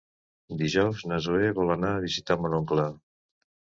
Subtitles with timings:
[0.61, 2.93] Dijous na Zoè vol anar a visitar mon oncle.